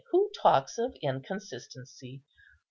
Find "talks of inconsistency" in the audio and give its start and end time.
0.41-2.23